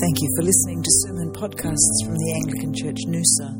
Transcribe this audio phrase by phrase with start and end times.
[0.00, 3.58] Thank you for listening to sermon podcasts from the Anglican Church Noosa.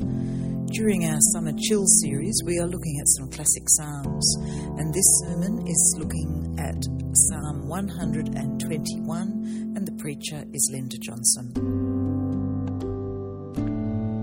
[0.73, 4.37] During our Summer Chill series, we are looking at some classic Psalms,
[4.79, 6.83] and this sermon is looking at
[7.15, 11.53] Psalm 121, and the preacher is Linda Johnson.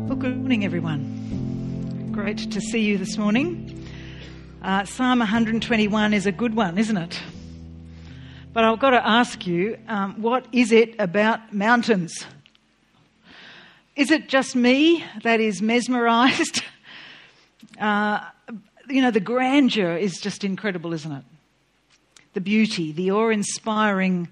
[0.08, 2.10] Well, good morning, everyone.
[2.12, 3.88] Great to see you this morning.
[4.64, 7.22] Uh, Psalm 121 is a good one, isn't it?
[8.58, 12.26] But I've got to ask you, um, what is it about mountains?
[13.96, 16.64] Is it just me that is mesmerized?
[17.80, 18.20] Uh,
[18.90, 21.24] you know, the grandeur is just incredible, isn't it?
[22.34, 24.30] The beauty, the awe inspiring,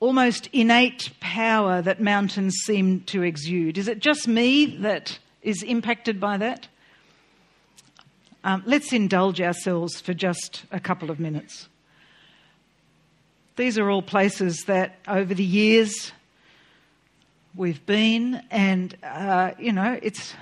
[0.00, 3.78] almost innate power that mountains seem to exude.
[3.78, 6.66] Is it just me that is impacted by that?
[8.42, 11.68] Um, let's indulge ourselves for just a couple of minutes.
[13.56, 16.12] These are all places that over the years
[17.54, 20.34] we've been, and uh, you know, it's.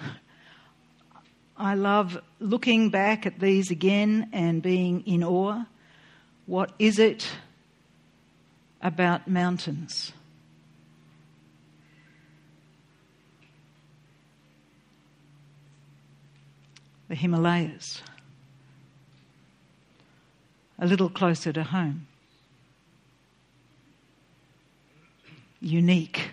[1.57, 5.65] I love looking back at these again and being in awe.
[6.47, 7.29] What is it
[8.80, 10.13] about mountains?
[17.09, 18.02] The Himalayas,
[20.79, 22.07] a little closer to home.
[25.61, 26.30] Unique.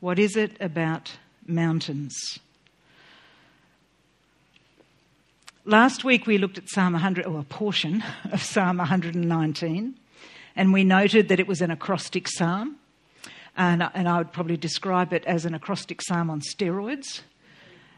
[0.00, 1.12] What is it about
[1.46, 2.38] mountains?
[5.64, 9.94] Last week we looked at Psalm 100, or a portion of Psalm 119,
[10.54, 12.76] and we noted that it was an acrostic psalm.
[13.56, 17.22] And, and I would probably describe it as an acrostic psalm on steroids.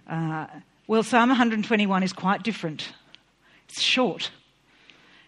[0.09, 0.47] Uh,
[0.87, 2.93] well, Psalm 121 is quite different.
[3.69, 4.31] It's short,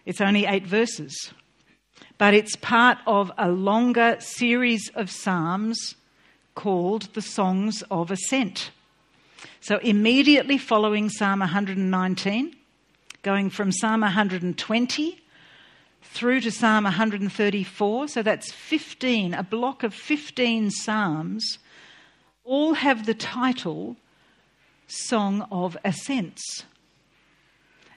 [0.05, 1.31] it's only eight verses
[2.17, 5.95] but it's part of a longer series of Psalms
[6.55, 8.71] called the Songs of Ascent.
[9.59, 12.55] So, immediately following Psalm 119,
[13.23, 15.21] going from Psalm 120
[16.01, 21.59] through to Psalm 134, so that's 15, a block of 15 Psalms,
[22.43, 23.95] all have the title
[24.87, 26.63] Song of Ascents.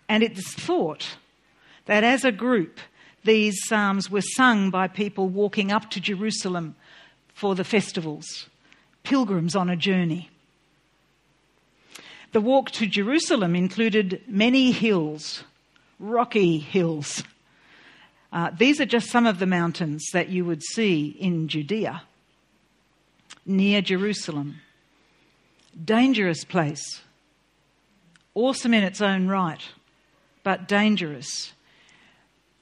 [0.09, 1.17] And it's thought
[1.87, 2.79] that as a group,
[3.25, 6.77] these psalms were sung by people walking up to Jerusalem
[7.33, 8.49] for the festivals,
[9.03, 10.31] pilgrims on a journey.
[12.33, 15.45] The walk to Jerusalem included many hills,
[15.99, 17.25] rocky hills.
[18.33, 22.03] Uh, these are just some of the mountains that you would see in Judea,
[23.47, 24.57] near Jerusalem.
[25.83, 27.01] Dangerous place,
[28.35, 29.63] awesome in its own right,
[30.43, 31.54] but dangerous.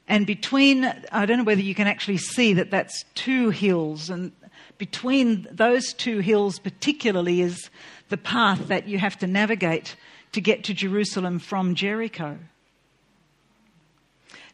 [0.08, 4.32] And between, I don't know whether you can actually see that that's two hills, and
[4.78, 7.70] between those two hills, particularly, is
[8.08, 9.96] the path that you have to navigate
[10.32, 12.38] to get to Jerusalem from Jericho.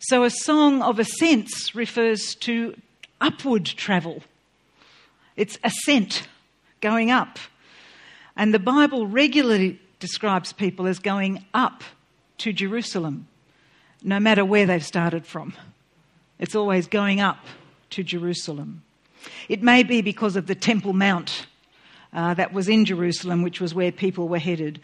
[0.00, 2.74] So, a song of ascents refers to
[3.20, 4.22] upward travel,
[5.36, 6.28] it's ascent,
[6.80, 7.38] going up.
[8.36, 11.82] And the Bible regularly describes people as going up
[12.38, 13.26] to Jerusalem
[14.02, 15.54] no matter where they've started from.
[16.38, 17.44] It's always going up
[17.90, 18.82] to Jerusalem.
[19.48, 21.46] It may be because of the Temple Mount
[22.12, 24.80] uh, that was in Jerusalem, which was where people were headed.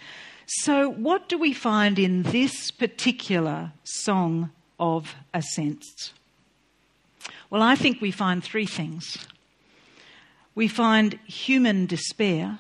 [0.47, 6.13] So, what do we find in this particular song of ascents?
[7.49, 9.27] Well, I think we find three things.
[10.55, 12.59] We find human despair,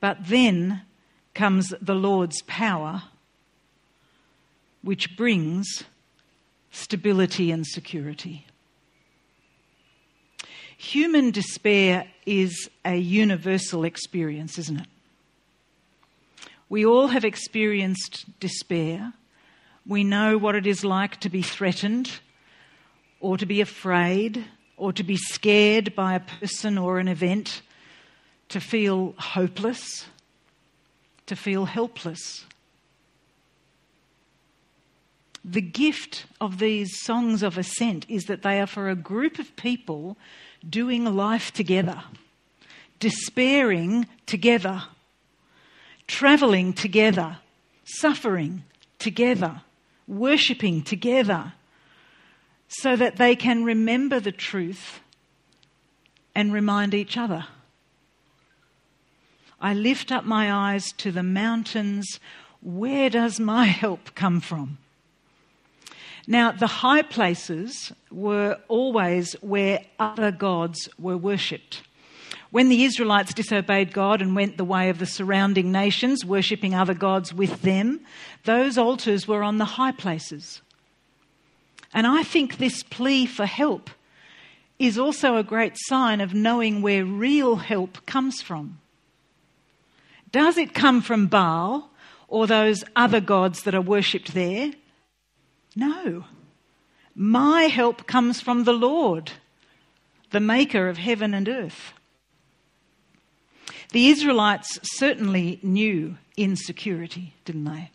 [0.00, 0.82] but then
[1.34, 3.02] comes the Lord's power
[4.84, 5.84] which brings
[6.70, 8.46] stability and security.
[10.76, 14.86] Human despair is a universal experience, isn't it?
[16.68, 19.14] We all have experienced despair.
[19.86, 22.10] We know what it is like to be threatened,
[23.20, 24.44] or to be afraid,
[24.76, 27.62] or to be scared by a person or an event,
[28.50, 30.04] to feel hopeless,
[31.26, 32.44] to feel helpless.
[35.44, 39.54] The gift of these songs of ascent is that they are for a group of
[39.56, 40.16] people
[40.68, 42.02] doing life together,
[42.98, 44.84] despairing together,
[46.06, 47.38] travelling together,
[47.84, 48.64] suffering
[48.98, 49.60] together,
[50.06, 51.52] worshipping together,
[52.68, 55.00] so that they can remember the truth
[56.34, 57.46] and remind each other.
[59.60, 62.18] I lift up my eyes to the mountains.
[62.62, 64.78] Where does my help come from?
[66.26, 71.82] Now, the high places were always where other gods were worshipped.
[72.50, 76.94] When the Israelites disobeyed God and went the way of the surrounding nations, worshipping other
[76.94, 78.00] gods with them,
[78.44, 80.62] those altars were on the high places.
[81.92, 83.90] And I think this plea for help
[84.78, 88.78] is also a great sign of knowing where real help comes from.
[90.30, 91.90] Does it come from Baal
[92.28, 94.72] or those other gods that are worshipped there?
[95.76, 96.24] No.
[97.14, 99.32] My help comes from the Lord,
[100.30, 101.92] the maker of heaven and earth.
[103.90, 107.90] The Israelites certainly knew insecurity, didn't they?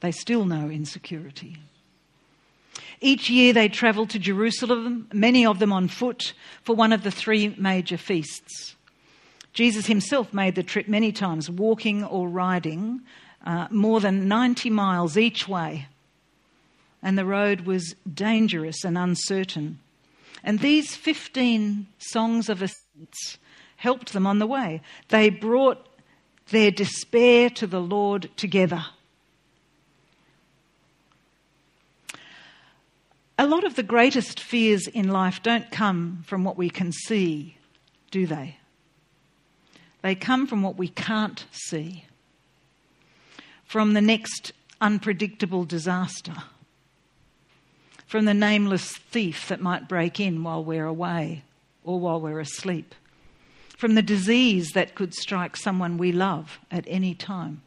[0.00, 1.58] They still know insecurity.
[3.00, 6.32] Each year they travelled to Jerusalem, many of them on foot,
[6.62, 8.74] for one of the three major feasts.
[9.52, 13.00] Jesus himself made the trip many times, walking or riding,
[13.46, 15.86] uh, more than 90 miles each way.
[17.02, 19.78] And the road was dangerous and uncertain.
[20.42, 23.38] And these 15 songs of ascents
[23.76, 24.82] helped them on the way.
[25.08, 25.86] They brought
[26.50, 28.84] their despair to the Lord together.
[33.38, 37.58] A lot of the greatest fears in life don't come from what we can see,
[38.10, 38.56] do they?
[40.02, 42.04] They come from what we can't see
[43.66, 46.34] from the next unpredictable disaster,
[48.06, 51.42] from the nameless thief that might break in while we're away
[51.84, 52.94] or while we're asleep,
[53.76, 57.62] from the disease that could strike someone we love at any time.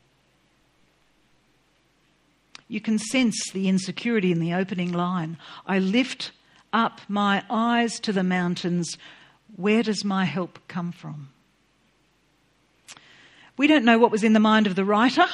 [2.68, 5.38] You can sense the insecurity in the opening line.
[5.66, 6.32] I lift
[6.72, 8.98] up my eyes to the mountains.
[9.56, 11.30] Where does my help come from?
[13.58, 15.26] We don't know what was in the mind of the writer.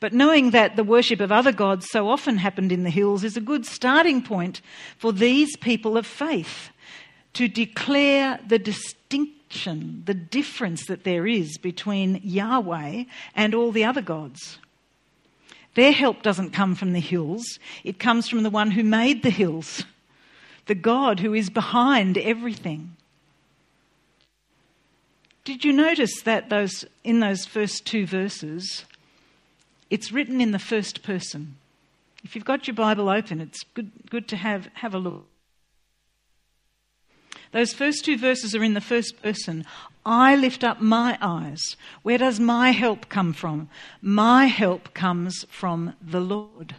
[0.00, 3.36] But knowing that the worship of other gods so often happened in the hills is
[3.36, 4.60] a good starting point
[4.96, 6.70] for these people of faith
[7.34, 13.04] to declare the distinction, the difference that there is between Yahweh
[13.34, 14.58] and all the other gods.
[15.74, 19.30] Their help doesn't come from the hills, it comes from the one who made the
[19.30, 19.84] hills,
[20.66, 22.96] the God who is behind everything.
[25.44, 28.84] Did you notice that those, in those first two verses,
[29.90, 31.56] it's written in the first person.
[32.24, 35.26] If you've got your Bible open, it's good, good to have, have a look.
[37.52, 39.64] Those first two verses are in the first person.
[40.04, 41.76] I lift up my eyes.
[42.02, 43.70] Where does my help come from?
[44.02, 46.74] My help comes from the Lord.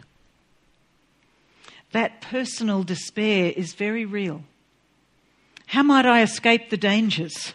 [1.92, 4.44] That personal despair is very real.
[5.66, 7.52] How might I escape the dangers?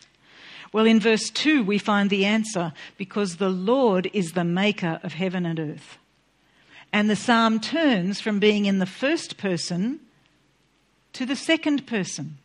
[0.73, 5.13] Well, in verse 2, we find the answer because the Lord is the maker of
[5.13, 5.97] heaven and earth.
[6.91, 9.99] And the psalm turns from being in the first person
[11.13, 12.37] to the second person.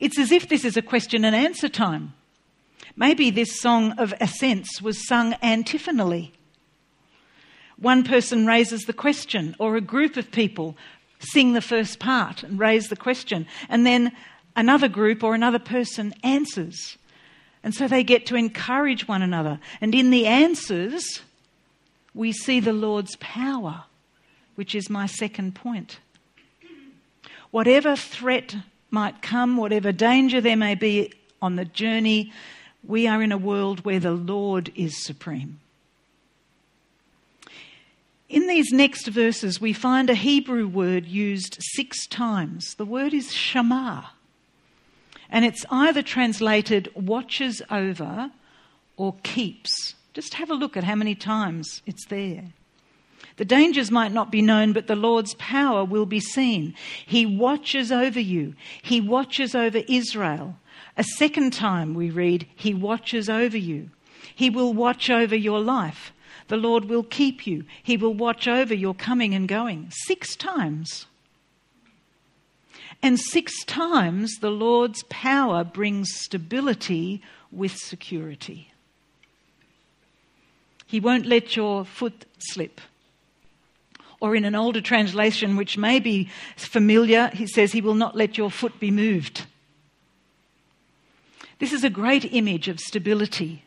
[0.00, 2.14] It's as if this is a question and answer time.
[2.96, 6.32] Maybe this song of ascents was sung antiphonally.
[7.78, 10.76] One person raises the question, or a group of people
[11.18, 14.12] sing the first part and raise the question, and then
[14.56, 16.96] another group or another person answers.
[17.62, 19.58] And so they get to encourage one another.
[19.80, 21.22] And in the answers,
[22.12, 23.84] we see the Lord's power,
[24.54, 25.98] which is my second point.
[27.50, 28.56] Whatever threat
[28.90, 32.32] might come, whatever danger there may be on the journey,
[32.86, 35.60] we are in a world where the Lord is supreme.
[38.28, 42.74] In these next verses, we find a Hebrew word used six times.
[42.74, 44.06] The word is shamar.
[45.34, 48.30] And it's either translated watches over
[48.96, 49.96] or keeps.
[50.12, 52.44] Just have a look at how many times it's there.
[53.36, 56.72] The dangers might not be known, but the Lord's power will be seen.
[57.04, 58.54] He watches over you.
[58.80, 60.56] He watches over Israel.
[60.96, 63.90] A second time we read, He watches over you.
[64.36, 66.12] He will watch over your life.
[66.46, 67.64] The Lord will keep you.
[67.82, 69.88] He will watch over your coming and going.
[69.90, 71.06] Six times.
[73.02, 78.70] And six times the Lord's power brings stability with security.
[80.86, 82.80] He won't let your foot slip.
[84.20, 88.38] Or in an older translation, which may be familiar, he says, He will not let
[88.38, 89.46] your foot be moved.
[91.58, 93.64] This is a great image of stability,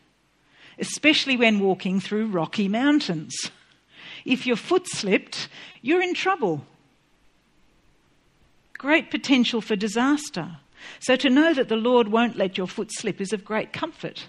[0.78, 3.34] especially when walking through rocky mountains.
[4.24, 5.48] If your foot slipped,
[5.80, 6.64] you're in trouble
[8.78, 10.56] great potential for disaster.
[11.00, 14.26] So to know that the Lord won't let your foot slip is of great comfort.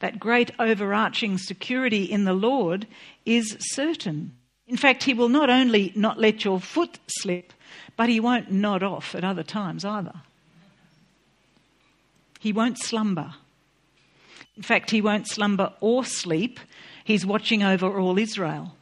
[0.00, 2.86] that great overarching security in the Lord,
[3.24, 4.32] is certain.
[4.66, 7.52] In fact, He will not only not let your foot slip,
[7.96, 10.14] but He won't nod off at other times either.
[12.38, 13.34] He won't slumber.
[14.56, 16.60] In fact, He won't slumber or sleep.
[17.04, 18.74] He's watching over all Israel.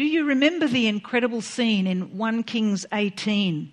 [0.00, 3.70] Do you remember the incredible scene in 1 Kings 18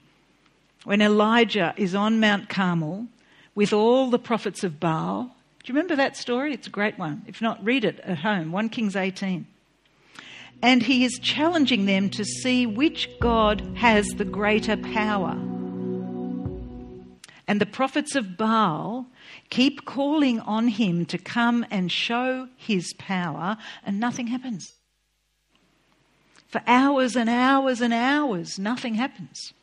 [0.84, 3.08] when Elijah is on Mount Carmel
[3.56, 5.34] with all the prophets of Baal?
[5.64, 6.54] Do you remember that story?
[6.54, 7.24] It's a great one.
[7.28, 9.48] If not, read it at home 1 Kings 18.
[10.62, 15.32] And he is challenging them to see which God has the greater power.
[17.48, 19.06] And the prophets of Baal
[19.50, 23.56] keep calling on him to come and show his power,
[23.86, 24.77] and nothing happens.
[26.48, 29.54] For hours and hours and hours, nothing happens.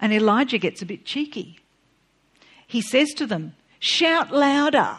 [0.00, 1.60] And Elijah gets a bit cheeky.
[2.66, 4.98] He says to them, Shout louder.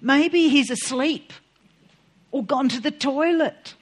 [0.00, 1.32] Maybe he's asleep
[2.30, 3.74] or gone to the toilet.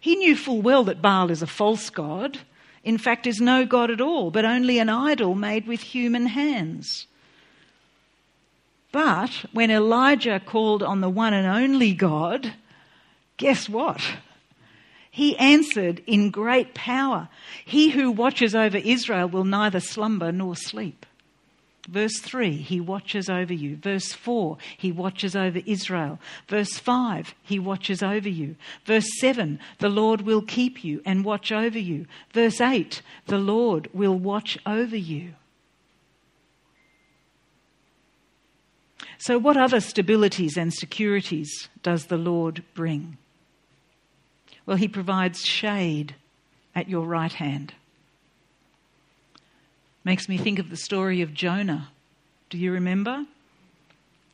[0.00, 2.38] He knew full well that Baal is a false god,
[2.84, 7.08] in fact, is no god at all, but only an idol made with human hands.
[8.92, 12.54] But when Elijah called on the one and only God,
[13.36, 14.00] Guess what?
[15.10, 17.28] He answered in great power
[17.64, 21.06] He who watches over Israel will neither slumber nor sleep.
[21.88, 23.76] Verse 3, he watches over you.
[23.76, 26.18] Verse 4, he watches over Israel.
[26.48, 28.56] Verse 5, he watches over you.
[28.84, 32.06] Verse 7, the Lord will keep you and watch over you.
[32.32, 35.34] Verse 8, the Lord will watch over you.
[39.18, 43.16] So, what other stabilities and securities does the Lord bring?
[44.66, 46.16] Well, he provides shade
[46.74, 47.72] at your right hand.
[50.04, 51.88] Makes me think of the story of Jonah.
[52.50, 53.24] Do you remember?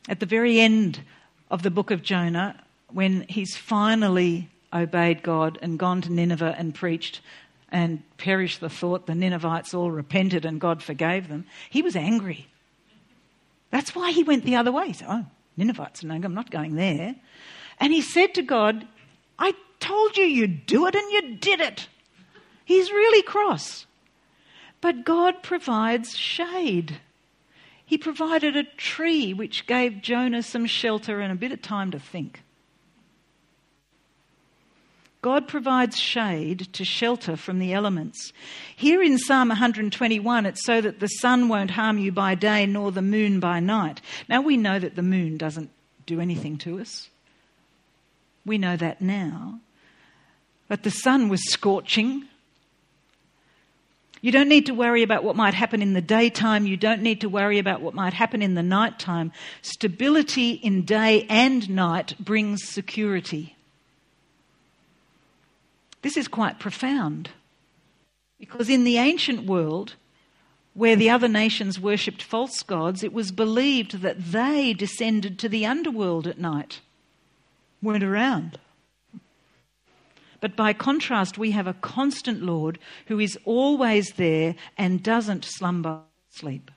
[0.09, 1.01] At the very end
[1.49, 2.61] of the book of Jonah,
[2.91, 7.21] when he's finally obeyed God and gone to Nineveh and preached
[7.71, 12.47] and perished the thought the Ninevites all repented and God forgave them, he was angry.
[13.71, 14.93] That's why he went the other way.
[14.93, 15.25] So, oh,
[15.57, 17.15] Ninevites, no, I'm not going there.
[17.79, 18.87] And he said to God,
[19.39, 21.87] I told you you'd do it and you did it.
[22.63, 23.85] He's really cross.
[24.79, 26.99] But God provides shade.
[27.85, 31.99] He provided a tree which gave Jonah some shelter and a bit of time to
[31.99, 32.41] think.
[35.21, 38.33] God provides shade to shelter from the elements.
[38.75, 42.91] Here in Psalm 121, it's so that the sun won't harm you by day nor
[42.91, 44.01] the moon by night.
[44.27, 45.69] Now, we know that the moon doesn't
[46.05, 47.09] do anything to us.
[48.45, 49.59] We know that now.
[50.73, 52.25] But the sun was scorching.
[54.21, 56.65] You don't need to worry about what might happen in the daytime.
[56.65, 59.31] You don't need to worry about what might happen in the nighttime.
[59.61, 63.55] Stability in day and night brings security.
[66.01, 67.29] This is quite profound.
[68.39, 69.93] Because in the ancient world,
[70.73, 75.67] where the other nations worshipped false gods, it was believed that they descended to the
[75.67, 76.79] underworld at night,
[77.79, 78.57] weren't around.
[80.43, 86.01] But by contrast, we have a constant Lord who is always there and doesn't slumber
[86.31, 86.69] sleep.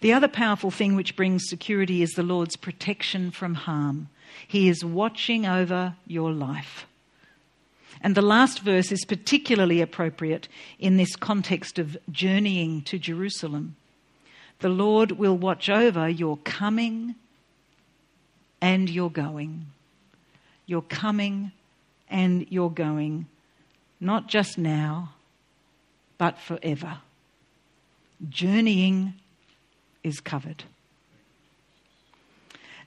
[0.00, 4.08] The other powerful thing which brings security is the Lord's protection from harm.
[4.48, 6.86] He is watching over your life.
[8.00, 10.48] And the last verse is particularly appropriate
[10.78, 13.76] in this context of journeying to Jerusalem.
[14.60, 17.16] The Lord will watch over your coming
[18.62, 19.66] and your going
[20.66, 21.52] your coming
[22.08, 23.26] and your going,
[24.00, 25.14] not just now,
[26.18, 26.98] but forever.
[28.28, 29.14] Journeying
[30.02, 30.64] is covered.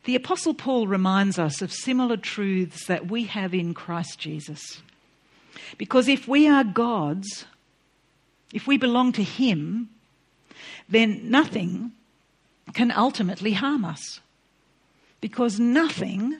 [0.05, 4.81] The Apostle Paul reminds us of similar truths that we have in Christ Jesus.
[5.77, 7.45] Because if we are God's,
[8.53, 9.89] if we belong to Him,
[10.87, 11.91] then nothing
[12.73, 14.21] can ultimately harm us.
[15.21, 16.37] Because nothing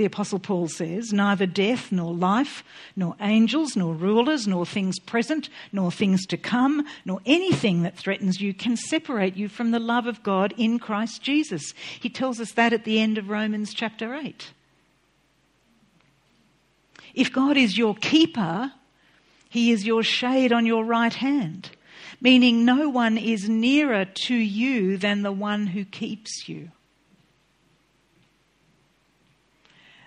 [0.00, 2.64] the Apostle Paul says, neither death, nor life,
[2.96, 8.40] nor angels, nor rulers, nor things present, nor things to come, nor anything that threatens
[8.40, 11.74] you can separate you from the love of God in Christ Jesus.
[12.00, 14.52] He tells us that at the end of Romans chapter 8.
[17.12, 18.72] If God is your keeper,
[19.50, 21.72] he is your shade on your right hand,
[22.22, 26.70] meaning no one is nearer to you than the one who keeps you.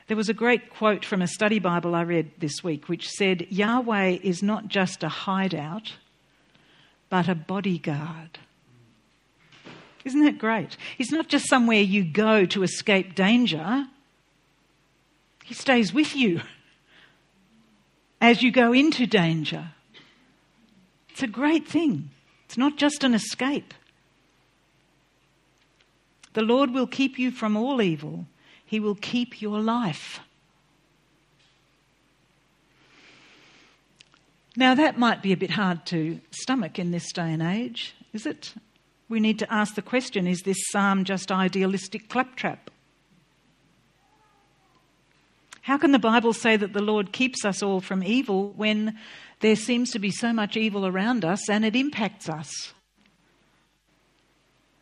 [0.07, 3.48] There was a great quote from a study Bible I read this week which said,
[3.50, 5.93] Yahweh is not just a hideout,
[7.10, 8.39] but a bodyguard.
[10.03, 10.75] Isn't that great?
[10.98, 13.88] He's not just somewhere you go to escape danger,
[15.45, 16.41] He stays with you
[18.19, 19.69] as you go into danger.
[21.10, 22.10] It's a great thing.
[22.45, 23.74] It's not just an escape.
[26.33, 28.25] The Lord will keep you from all evil,
[28.74, 30.20] He will keep your life.
[34.56, 38.25] Now, that might be a bit hard to stomach in this day and age, is
[38.25, 38.56] it?
[39.10, 42.72] We need to ask the question is this psalm just idealistic claptrap?
[45.62, 48.98] How can the Bible say that the Lord keeps us all from evil when
[49.42, 52.74] there seems to be so much evil around us and it impacts us?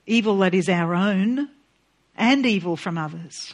[0.05, 1.49] Evil that is our own
[2.15, 3.53] and evil from others.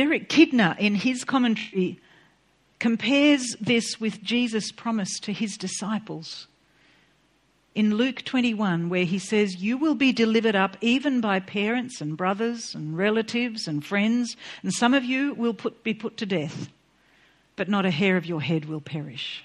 [0.00, 2.00] Derek Kidner, in his commentary,
[2.78, 6.46] compares this with Jesus' promise to his disciples.
[7.74, 12.16] In Luke 21, where he says, You will be delivered up even by parents and
[12.16, 16.70] brothers and relatives and friends, and some of you will put, be put to death,
[17.54, 19.44] but not a hair of your head will perish.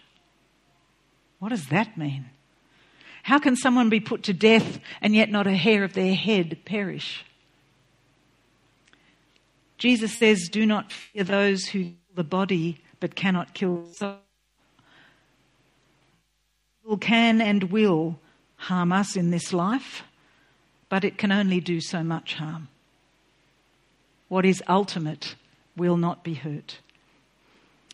[1.39, 2.27] What does that mean?
[3.23, 6.59] How can someone be put to death and yet not a hair of their head
[6.63, 7.25] perish?
[9.77, 14.17] Jesus says, Do not fear those who kill the body but cannot kill the soul.
[17.01, 18.19] Can and will
[18.55, 20.03] harm us in this life,
[20.87, 22.69] but it can only do so much harm.
[24.27, 25.35] What is ultimate
[25.75, 26.79] will not be hurt.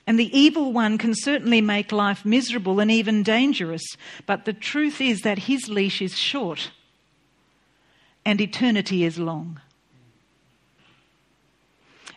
[0.07, 3.83] And the evil one can certainly make life miserable and even dangerous,
[4.25, 6.71] but the truth is that his leash is short
[8.25, 9.59] and eternity is long.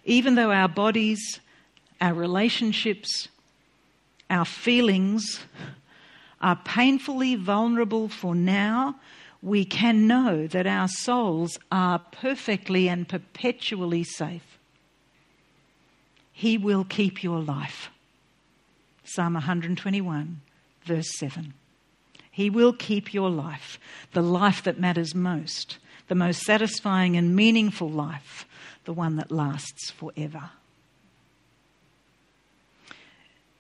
[0.05, 1.41] Even though our bodies
[2.01, 3.29] our relationships,
[4.29, 5.41] our feelings
[6.41, 8.97] are painfully vulnerable for now,
[9.41, 14.59] we can know that our souls are perfectly and perpetually safe.
[16.33, 17.91] He will keep your life.
[19.05, 20.41] Psalm 121,
[20.83, 21.55] verse 7.
[22.31, 23.79] He will keep your life,
[24.13, 28.45] the life that matters most, the most satisfying and meaningful life,
[28.85, 30.51] the one that lasts forever.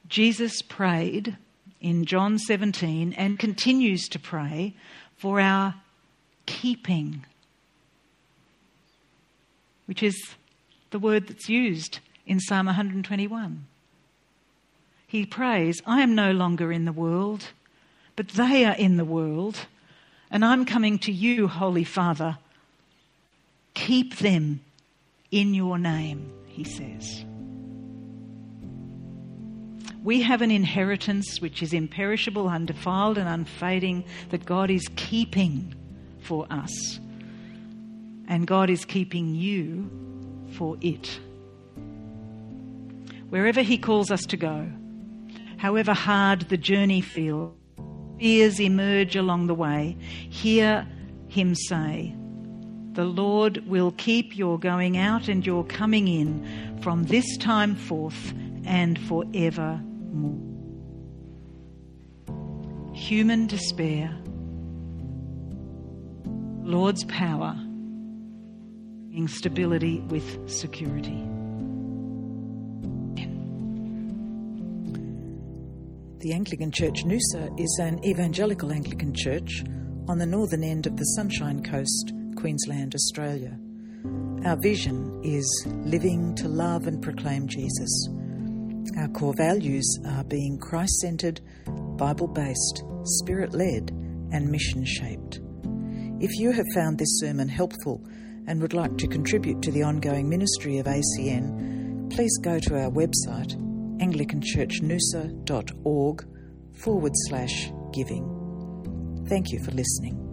[0.09, 1.37] Jesus prayed
[1.81, 4.75] in John 17 and continues to pray
[5.17, 5.75] for our
[6.47, 7.25] keeping,
[9.87, 10.35] which is
[10.91, 13.67] the word that's used in Psalm 121.
[15.07, 17.49] He prays, I am no longer in the world,
[18.17, 19.67] but they are in the world,
[20.31, 22.39] and I'm coming to you, Holy Father.
[23.75, 24.61] Keep them
[25.35, 27.25] in your name, he says.
[30.05, 35.75] We have an inheritance which is imperishable, undefiled, and unfading that God is keeping
[36.21, 37.01] for us.
[38.29, 39.91] And God is keeping you
[40.53, 41.19] for it.
[43.29, 44.71] Wherever He calls us to go,
[45.57, 47.53] however hard the journey feels,
[48.21, 49.97] fears emerge along the way,
[50.31, 50.87] hear
[51.27, 52.15] Him say,
[52.95, 58.33] The Lord will keep your going out and your coming in from this time forth
[58.65, 59.81] and forever
[60.13, 60.39] more.
[62.95, 64.17] Human despair,
[66.63, 67.57] Lord's power,
[69.13, 71.21] in stability with security.
[76.21, 79.65] The Anglican Church Noosa is an evangelical Anglican church
[80.07, 83.59] on the northern end of the Sunshine Coast, Queensland, Australia.
[84.45, 88.09] Our vision is living to love and proclaim Jesus
[88.97, 91.43] our core values are being Christ centered,
[91.97, 93.91] Bible based, spirit led,
[94.31, 95.41] and mission shaped.
[96.21, 98.01] If you have found this sermon helpful
[98.47, 102.91] and would like to contribute to the ongoing ministry of ACN, please go to our
[102.91, 103.57] website
[103.99, 106.27] anglicanchurchnoosa.org
[106.77, 109.25] forward slash giving.
[109.29, 110.24] Thank you for listening.